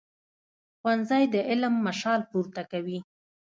ښوونځی 0.79 1.23
د 1.33 1.35
علم 1.49 1.73
مشال 1.87 2.21
پورته 2.31 2.61
کوي 2.71 2.99